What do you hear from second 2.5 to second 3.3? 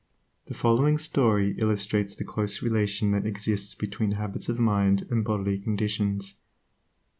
relation that